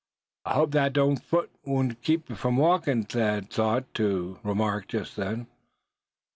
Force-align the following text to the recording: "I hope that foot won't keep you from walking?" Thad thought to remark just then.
"I 0.47 0.53
hope 0.55 0.71
that 0.71 0.95
foot 1.21 1.51
won't 1.63 2.01
keep 2.01 2.27
you 2.29 2.35
from 2.35 2.57
walking?" 2.57 3.03
Thad 3.03 3.51
thought 3.51 3.93
to 3.93 4.39
remark 4.43 4.87
just 4.87 5.15
then. 5.15 5.45